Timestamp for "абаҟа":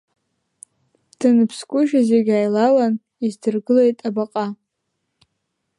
4.07-4.45